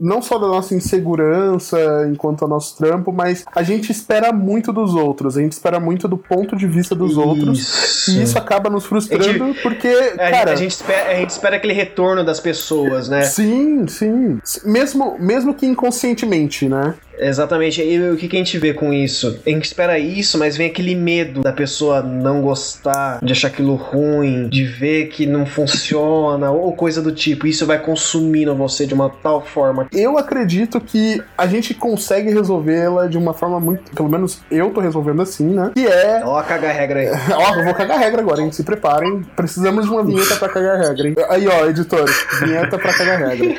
[0.00, 1.78] não só da nossa insegurança
[2.10, 6.08] enquanto ao nosso trampo, mas a gente espera muito dos outros, a gente espera muito
[6.08, 7.20] do ponto de vista dos isso.
[7.20, 10.52] outros e isso acaba nos frustrando gente, porque, é, cara...
[10.52, 13.22] A gente, espera, a gente espera aquele retorno das pessoas, né?
[13.22, 14.40] Sim, sim.
[14.64, 16.94] Mesmo, mesmo que inconscientemente, né?
[17.18, 17.82] Exatamente.
[17.82, 19.40] E o que, que a gente vê com isso?
[19.46, 23.74] A gente espera isso, mas vem aquele medo da pessoa não gostar, de achar aquilo
[23.74, 27.46] ruim, de ver que não funciona, ou coisa do tipo.
[27.46, 29.86] Isso vai consumindo você de uma tal forma.
[29.92, 33.90] Eu acredito que a gente consegue resolvê-la de uma forma muito.
[33.94, 35.72] Pelo menos eu tô resolvendo assim, né?
[35.74, 36.22] Que é.
[36.24, 37.08] Ó, cagar a regra aí.
[37.32, 38.52] ó, eu vou cagar a regra agora, hein?
[38.52, 39.22] Se preparem.
[39.36, 41.14] Precisamos de uma vinheta pra cagar a regra, hein?
[41.28, 43.54] Aí, ó, editores, vinheta pra cagar a regra.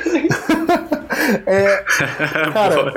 [1.45, 1.83] é,
[2.53, 2.93] cara,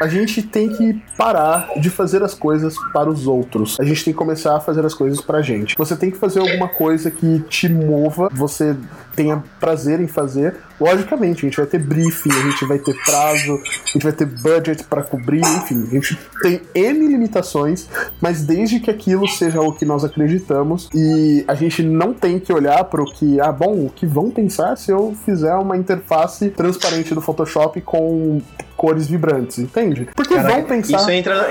[0.00, 3.76] a gente tem que parar de fazer as coisas para os outros.
[3.80, 5.76] A gente tem que começar a fazer as coisas pra gente.
[5.76, 8.76] Você tem que fazer alguma coisa que te mova, você
[9.18, 10.54] tenha prazer em fazer.
[10.80, 14.26] Logicamente, a gente vai ter briefing, a gente vai ter prazo, a gente vai ter
[14.26, 17.88] budget para cobrir, enfim, a gente tem N limitações,
[18.20, 22.52] mas desde que aquilo seja o que nós acreditamos e a gente não tem que
[22.52, 26.50] olhar para o que, ah, bom, o que vão pensar se eu fizer uma interface
[26.50, 28.40] transparente do Photoshop com
[28.76, 30.08] cores vibrantes, entende?
[30.14, 30.98] Porque Caraca, vão pensar.
[30.98, 31.48] Isso entra.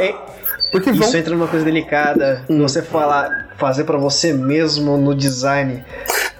[0.72, 1.16] Porque Isso vão...
[1.16, 2.44] entra numa coisa delicada.
[2.50, 2.62] Hum.
[2.62, 5.84] Você falar, fazer para você mesmo no design.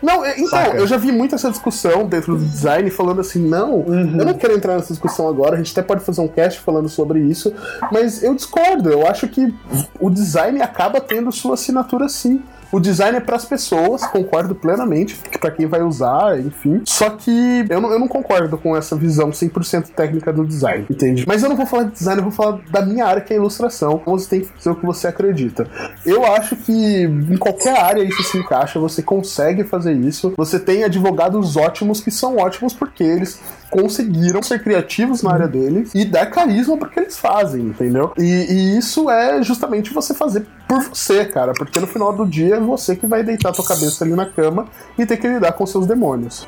[0.02, 0.78] Não, é, então, Saca?
[0.78, 4.20] eu já vi muito essa discussão dentro do design falando assim, não, uhum.
[4.20, 6.88] eu não quero entrar nessa discussão agora, a gente até pode fazer um cast falando
[6.88, 7.52] sobre isso,
[7.92, 9.52] mas eu discordo, eu acho que
[10.00, 12.44] o design acaba tendo sua assinatura sim.
[12.72, 16.82] O design é para as pessoas, concordo plenamente, para quem vai usar, enfim.
[16.86, 21.26] Só que eu não, eu não concordo com essa visão 100% técnica do design, entende?
[21.28, 23.38] Mas eu não vou falar de design, eu vou falar da minha área, que é
[23.38, 24.02] a ilustração.
[24.06, 25.68] Você tem que fazer o que você acredita.
[26.06, 30.34] Eu acho que em qualquer área isso se encaixa, você consegue fazer isso.
[30.38, 35.92] Você tem advogados ótimos que são ótimos porque eles conseguiram ser criativos na área deles
[35.94, 38.14] e dar carisma porque eles fazem, entendeu?
[38.18, 42.57] E, e, isso é justamente você fazer por você, cara, porque no final do dia
[42.58, 44.68] é você que vai deitar a tua cabeça ali na cama
[44.98, 46.48] e ter que lidar com seus demônios.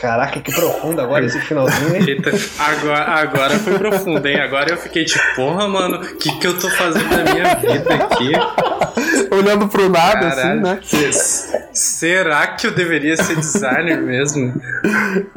[0.00, 2.04] Caraca, que profundo agora esse finalzinho, hein?
[2.06, 4.40] Eita, agora, agora foi profundo, hein?
[4.40, 7.94] Agora eu fiquei tipo, porra, mano, o que, que eu tô fazendo da minha vida
[7.94, 8.32] aqui?
[9.30, 11.68] Olhando pro nada, assim, Caralho, assim, né?
[11.72, 14.54] Será que eu deveria ser designer mesmo?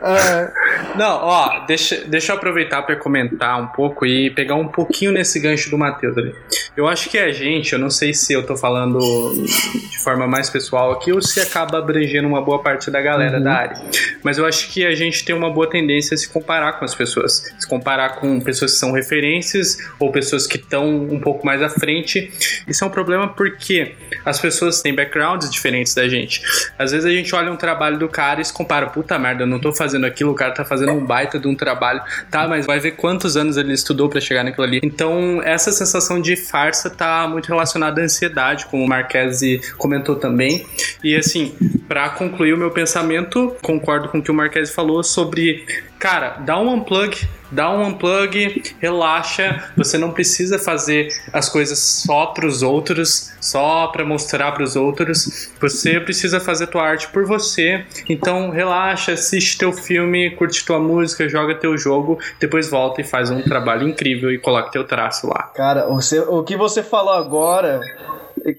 [0.01, 0.51] É.
[0.95, 5.39] Não, ó, deixa, deixa eu aproveitar para comentar um pouco e pegar um pouquinho nesse
[5.39, 6.35] gancho do Matheus ali.
[6.75, 10.49] Eu acho que a gente, eu não sei se eu tô falando de forma mais
[10.49, 13.43] pessoal aqui ou se acaba abrangendo uma boa parte da galera uhum.
[13.43, 13.81] da área,
[14.23, 16.95] mas eu acho que a gente tem uma boa tendência a se comparar com as
[16.95, 21.61] pessoas, se comparar com pessoas que são referências ou pessoas que estão um pouco mais
[21.61, 22.31] à frente.
[22.67, 23.93] Isso é um problema porque
[24.25, 26.41] as pessoas têm backgrounds diferentes da gente.
[26.77, 29.47] Às vezes a gente olha um trabalho do cara e se compara, puta merda, eu
[29.47, 32.65] não tô fazendo aquilo, o cara tá fazendo um baita de um trabalho, tá, mas
[32.65, 34.79] vai ver quantos anos ele estudou para chegar naquilo ali.
[34.83, 40.65] Então, essa sensação de farsa tá muito relacionada à ansiedade, como o Marquese comentou também.
[41.03, 41.55] E assim,
[41.87, 45.65] para concluir o meu pensamento, concordo com o que o Marquese falou sobre,
[45.99, 52.27] cara, dá um unplug, dá um unplug, relaxa, você não precisa fazer as coisas só
[52.27, 55.51] para os outros, só para mostrar para os outros.
[55.59, 57.85] Você precisa fazer tua arte por você.
[58.09, 63.29] Então, relaxa, assiste teu filme, curte tua música, joga teu jogo, depois volta e faz
[63.29, 65.51] um trabalho incrível e coloca teu traço lá.
[65.53, 67.81] Cara, você, o que você falou agora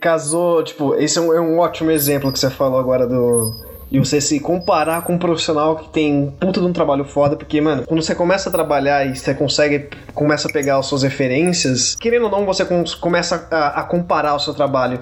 [0.00, 3.98] casou, tipo, esse é um, é um ótimo exemplo que você falou agora do e
[3.98, 7.84] você se comparar com um profissional que tem puta de um trabalho foda, porque, mano,
[7.86, 12.24] quando você começa a trabalhar e você consegue, começa a pegar as suas referências, querendo
[12.24, 12.66] ou não, você
[12.98, 14.98] começa a, a comparar o seu trabalho.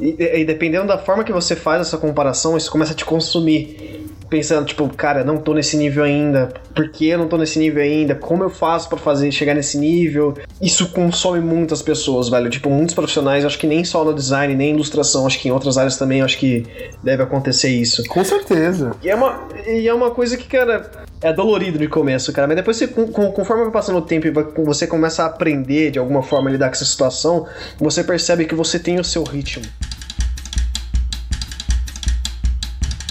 [0.00, 4.07] E, e, dependendo da forma que você faz essa comparação, isso começa a te consumir
[4.28, 7.82] pensando, tipo, cara, não tô nesse nível ainda, por que eu não tô nesse nível
[7.82, 8.14] ainda?
[8.14, 10.34] Como eu faço para fazer chegar nesse nível?
[10.60, 12.50] Isso consome muitas pessoas, velho.
[12.50, 15.78] Tipo, muitos profissionais, acho que nem só no design, nem ilustração, acho que em outras
[15.78, 16.66] áreas também acho que
[17.02, 18.04] deve acontecer isso.
[18.06, 18.92] Com certeza.
[19.02, 22.56] E é uma, e é uma coisa que, cara, é dolorido de começo, cara, mas
[22.56, 26.48] depois você, conforme vai passando o tempo e você começa a aprender de alguma forma
[26.48, 27.46] a lidar com essa situação,
[27.78, 29.64] você percebe que você tem o seu ritmo.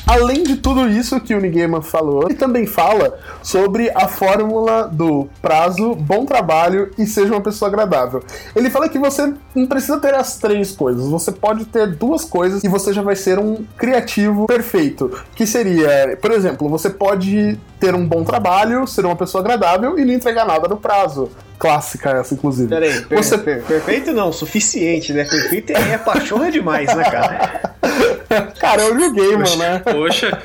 [0.08, 5.28] Além de tudo isso que o Nigaman falou, ele também fala sobre a fórmula do
[5.42, 8.24] prazo, bom trabalho e seja uma pessoa agradável.
[8.56, 12.64] Ele fala que você não precisa ter as três coisas, você pode ter duas coisas
[12.64, 15.12] e você já vai ser um criativo perfeito.
[15.36, 20.06] Que seria, por exemplo, você pode ter um bom trabalho, ser uma pessoa agradável e
[20.06, 21.30] não entregar nada no prazo.
[21.60, 22.70] Clássica essa, inclusive.
[22.70, 23.38] Peraí, per você...
[23.38, 25.26] per perfeito não, suficiente, né?
[25.26, 27.74] Perfeito é, é pachorra demais, né, cara?
[28.60, 29.80] cara, eu joguei, mano, né?
[29.80, 30.38] Poxa.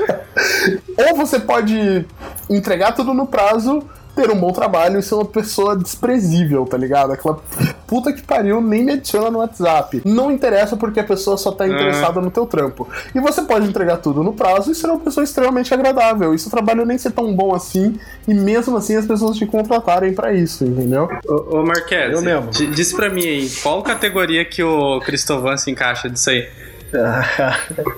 [0.98, 2.06] Ou você pode
[2.48, 3.82] entregar tudo no prazo
[4.14, 7.12] ter um bom trabalho e ser uma pessoa desprezível, tá ligado?
[7.12, 7.38] Aquela
[7.86, 10.02] puta que pariu nem me adiciona no WhatsApp.
[10.04, 12.88] Não interessa porque a pessoa só tá interessada no teu trampo.
[13.14, 16.34] E você pode entregar tudo no prazo e ser uma pessoa extremamente agradável.
[16.34, 17.98] E seu trabalho nem ser tão bom assim,
[18.28, 21.08] e mesmo assim as pessoas te contratarem para isso, entendeu?
[21.26, 22.50] Ô, ô Marquez, eu mesmo.
[22.50, 26.48] diz pra mim aí, qual categoria que o Cristovan se encaixa disso aí?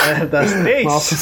[0.00, 0.84] É, das três?
[0.84, 1.14] Nossa.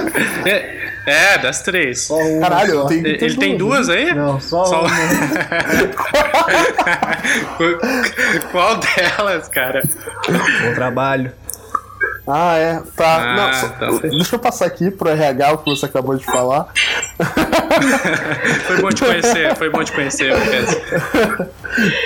[0.48, 0.76] é,
[1.06, 2.08] é, das três.
[2.10, 4.14] Um Caralho, tem, ele, ele tem duas aí?
[4.14, 4.90] Não, só, só uma.
[8.52, 9.82] Qual delas, cara?
[10.26, 11.30] Bom trabalho.
[12.26, 12.82] Ah, é.
[12.96, 13.16] Tá.
[13.16, 16.24] Ah, Não, só, tá deixa eu passar aqui pro RH o que você acabou de
[16.24, 16.68] falar.
[18.66, 20.32] foi bom te conhecer, foi bom te conhecer,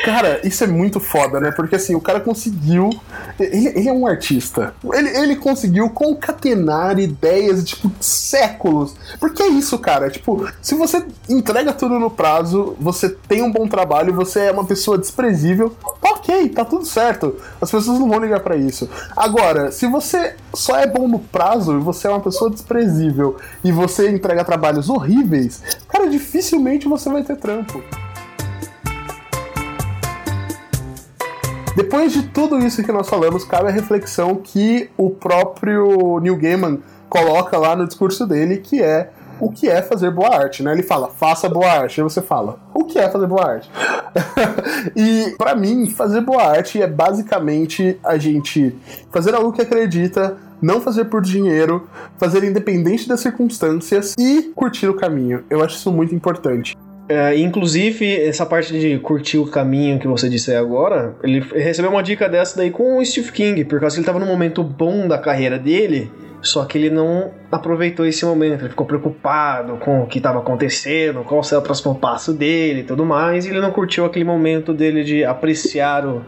[0.05, 1.53] Cara, isso é muito foda, né?
[1.53, 2.91] Porque assim, o cara conseguiu.
[3.39, 4.75] Ele, ele é um artista.
[4.93, 8.95] Ele, ele conseguiu concatenar ideias, tipo, séculos.
[9.19, 10.11] Porque é isso, cara.
[10.11, 14.65] Tipo, se você entrega tudo no prazo, você tem um bom trabalho, você é uma
[14.65, 17.37] pessoa desprezível, tá ok, tá tudo certo.
[17.61, 18.89] As pessoas não vão ligar para isso.
[19.17, 23.37] Agora, se você você só é bom no prazo e você é uma pessoa desprezível
[23.63, 27.81] e você entrega trabalhos horríveis, cara, dificilmente você vai ter trampo.
[31.77, 36.81] Depois de tudo isso que nós falamos, cabe a reflexão que o próprio Neil Gaiman
[37.09, 40.73] coloca lá no discurso dele, que é o que é fazer boa arte, né?
[40.73, 42.01] Ele fala, faça boa arte.
[42.01, 43.71] Aí você fala, o que é fazer boa arte?
[44.95, 48.75] e para mim, fazer boa arte é basicamente a gente
[49.11, 51.89] fazer algo que acredita, não fazer por dinheiro,
[52.19, 55.45] fazer independente das circunstâncias e curtir o caminho.
[55.49, 56.77] Eu acho isso muito importante.
[57.09, 61.91] É, inclusive, essa parte de curtir o caminho que você disse aí agora, ele recebeu
[61.91, 64.63] uma dica dessa daí com o Steve King, por causa que ele estava num momento
[64.63, 66.09] bom da carreira dele
[66.43, 71.23] só que ele não aproveitou esse momento, ele ficou preocupado com o que estava acontecendo,
[71.25, 74.73] qual seria o próximo passo dele e tudo mais, e ele não curtiu aquele momento
[74.73, 76.25] dele de apreciar o,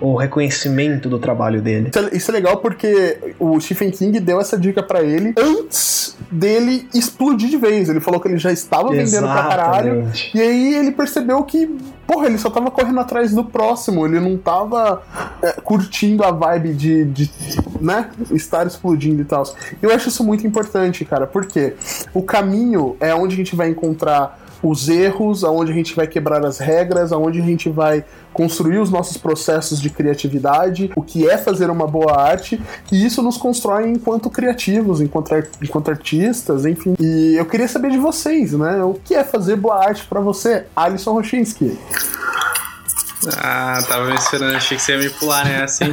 [0.00, 1.88] o reconhecimento do trabalho dele.
[1.88, 6.16] Isso é, isso é legal porque o Stephen King deu essa dica para ele antes
[6.30, 7.88] dele explodir de vez.
[7.88, 11.68] Ele falou que ele já estava vendendo pra caralho, e aí ele percebeu que
[12.08, 15.02] porra, ele só tava correndo atrás do próximo, ele não tava
[15.42, 17.30] é, curtindo a vibe de, de,
[17.78, 19.44] né, estar explodindo e tal.
[19.82, 21.74] Eu acho isso muito importante, cara, porque
[22.14, 26.44] o caminho é onde a gente vai encontrar os erros, aonde a gente vai quebrar
[26.44, 31.36] as regras, aonde a gente vai construir os nossos processos de criatividade, o que é
[31.36, 32.60] fazer uma boa arte,
[32.92, 36.94] e isso nos constrói enquanto criativos, enquanto, enquanto artistas, enfim.
[37.00, 38.82] E eu queria saber de vocês, né?
[38.82, 41.78] O que é fazer boa arte para você, Alisson Rochinski?
[43.36, 45.92] Ah, tava me esperando, achei que você ia me pular nessa, hein?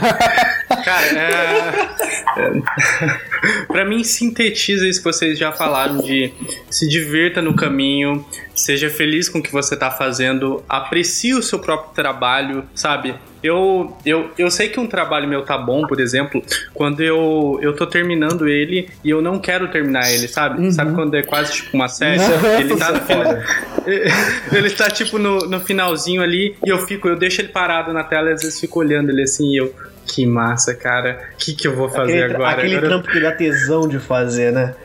[0.84, 1.89] Cara, é...
[2.38, 3.66] é...
[3.68, 6.32] pra mim sintetiza isso que vocês já falaram de
[6.70, 8.24] se divirta no caminho,
[8.56, 13.14] seja feliz com o que você tá fazendo, aprecie o seu próprio trabalho, sabe?
[13.43, 16.41] Eu, eu, eu sei que um trabalho meu tá bom, por exemplo,
[16.74, 20.62] quando eu, eu tô terminando ele e eu não quero terminar ele, sabe?
[20.62, 20.72] Uhum.
[20.72, 22.22] Sabe quando é quase tipo uma série?
[22.60, 23.38] ele tá no final.
[24.51, 28.03] ele tá tipo no, no finalzinho ali e eu fico, eu deixo ele parado na
[28.03, 29.74] tela e às vezes fico olhando ele assim e eu.
[30.08, 31.30] Que massa, cara.
[31.34, 32.58] O que, que eu vou fazer aquele, agora?
[32.58, 34.76] Aquele agora trampo que dá tesão de fazer, né?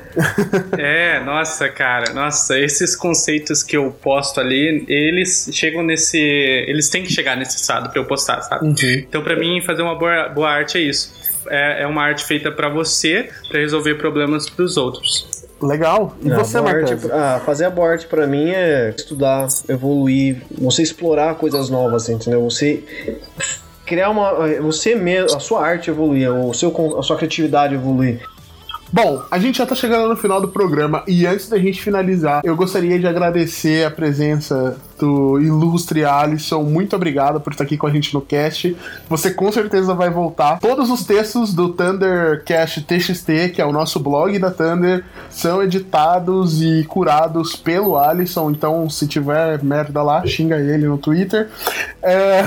[0.78, 6.18] É, nossa, cara, nossa, esses conceitos que eu posto ali, eles chegam nesse.
[6.18, 8.66] Eles têm que chegar nesse estado pra eu postar, sabe?
[8.66, 9.04] Uhum.
[9.08, 11.12] Então, para mim, fazer uma boa, boa arte é isso.
[11.48, 15.28] É, é uma arte feita para você, para resolver problemas pros outros.
[15.62, 16.16] Legal.
[16.22, 17.10] E você, Marcos?
[17.10, 22.42] Ah, fazer a boa arte pra mim é estudar, evoluir, você explorar coisas novas, entendeu?
[22.42, 22.82] Você
[23.84, 24.48] criar uma.
[24.60, 28.20] Você mesmo, a sua arte evoluir, o seu, a sua criatividade evoluir.
[28.92, 32.40] Bom, a gente já tá chegando no final do programa e antes da gente finalizar,
[32.44, 36.62] eu gostaria de agradecer a presença do ilustre Alisson.
[36.62, 38.76] Muito obrigado por estar aqui com a gente no cast.
[39.08, 40.60] Você com certeza vai voltar.
[40.60, 46.62] Todos os textos do Thundercast TXT, que é o nosso blog da Thunder, são editados
[46.62, 48.50] e curados pelo Alisson.
[48.50, 51.48] Então, se tiver merda lá, xinga ele no Twitter.
[52.02, 52.42] É...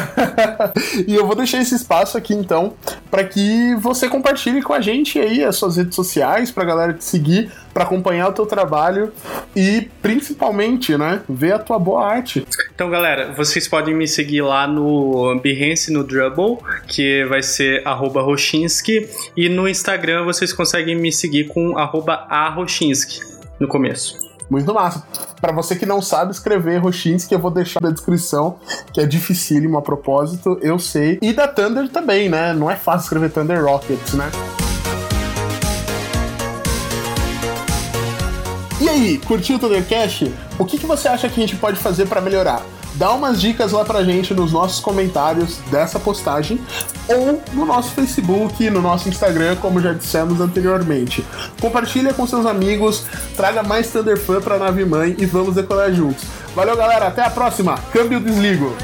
[1.08, 2.74] e eu vou deixar esse espaço aqui então
[3.10, 7.04] para que você compartilhe com a gente aí as suas redes sociais, pra galera te
[7.04, 9.11] seguir, para acompanhar o teu trabalho
[9.55, 12.45] e principalmente, né, ver a tua boa arte.
[12.74, 16.57] Então, galera, vocês podem me seguir lá no Behance, no Drubble,
[16.88, 23.21] que vai ser @roshinsky, e no Instagram vocês conseguem me seguir com @aroshinsky
[23.59, 24.17] no começo.
[24.49, 25.03] Muito massa.
[25.39, 28.59] Para você que não sabe escrever Roshinsky, eu vou deixar na descrição,
[28.93, 31.17] que é dificílimo a propósito, eu sei.
[31.21, 32.53] E da Thunder também, né?
[32.53, 34.30] Não é fácil escrever Thunder Rockets, né?
[38.84, 40.29] E aí, curtiu o Thundercast?
[40.59, 42.61] O que, que você acha que a gente pode fazer para melhorar?
[42.95, 46.59] Dá umas dicas lá pra gente nos nossos comentários dessa postagem
[47.07, 51.25] ou no nosso Facebook, no nosso Instagram, como já dissemos anteriormente.
[51.61, 53.05] Compartilha com seus amigos,
[53.38, 56.25] traga mais Thunderfan pra nave mãe e vamos decorar juntos.
[56.53, 57.77] Valeu, galera, até a próxima.
[57.93, 58.75] Câmbio desligo.